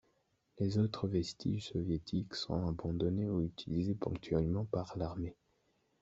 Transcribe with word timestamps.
Les 0.57 0.79
autres 0.79 1.07
vestiges 1.07 1.67
soviétiques 1.73 2.33
sont 2.33 2.65
abandonnés, 2.67 3.29
ou 3.29 3.43
utilisés 3.43 3.93
ponctuellement 3.93 4.65
par 4.65 4.97
l'armée. 4.97 5.35